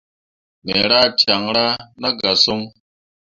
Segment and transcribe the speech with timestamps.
[0.65, 1.65] Me rah caŋra
[2.01, 2.61] na ka son.